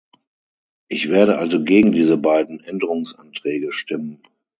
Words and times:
Ich 0.87 1.09
werde 1.09 1.37
also 1.37 1.63
gegen 1.63 1.91
diese 1.91 2.17
beiden 2.17 2.59
Änderungsanträge 2.63 3.71
stimmen. 3.71 4.23